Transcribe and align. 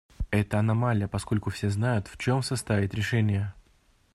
Это 0.31 0.57
аномалия, 0.57 1.07
поскольку 1.07 1.51
все 1.51 1.69
знают, 1.69 2.07
в 2.07 2.17
чем 2.17 2.41
состоит 2.41 2.95
решение. 2.95 3.53